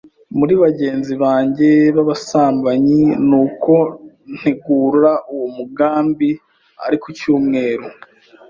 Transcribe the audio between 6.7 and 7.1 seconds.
ari ku